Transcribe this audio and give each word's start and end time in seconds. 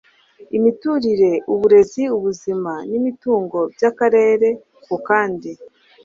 imiturire 0.57 1.31
uburezi 1.53 2.03
ubuzima 2.15 2.73
n 2.89 2.91
imitungo 2.99 3.57
by 3.73 3.83
akarere 3.89 4.47
ku 4.85 4.95
kandi 5.07 5.49